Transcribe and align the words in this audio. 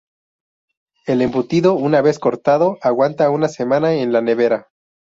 El 1.05 1.21
embutido 1.21 1.73
una 1.75 2.01
vez 2.01 2.17
cortado 2.17 2.79
aguanta 2.81 3.29
una 3.29 3.47
semana 3.49 3.93
en 3.93 4.11
la 4.11 4.23
nevera. 4.23 4.69